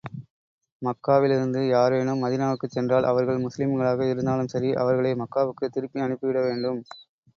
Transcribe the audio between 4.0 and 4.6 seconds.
இருந்தாலும்